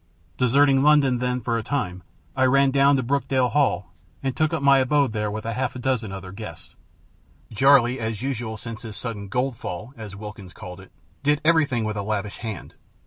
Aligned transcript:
Deserting 0.35 0.81
London, 0.81 1.19
then, 1.19 1.41
for 1.41 1.59
a 1.59 1.63
time, 1.63 2.01
I 2.35 2.45
ran 2.45 2.71
down 2.71 2.95
to 2.95 3.03
Brokedale 3.03 3.49
Hall, 3.51 3.91
and 4.23 4.35
took 4.35 4.51
up 4.51 4.63
my 4.63 4.79
abode 4.79 5.13
there 5.13 5.29
with 5.29 5.45
a 5.45 5.53
half 5.53 5.75
dozen 5.75 6.11
other 6.11 6.31
guests. 6.31 6.73
Jarley, 7.51 7.99
as 7.99 8.19
usual 8.19 8.57
since 8.57 8.81
his 8.81 8.97
sudden 8.97 9.27
"gold 9.27 9.57
fall," 9.57 9.93
as 9.95 10.15
Wilkins 10.15 10.53
called 10.53 10.79
it, 10.79 10.91
did 11.21 11.39
everything 11.45 11.83
with 11.83 11.97
a 11.97 12.01
lavish 12.01 12.37
hand. 12.39 12.73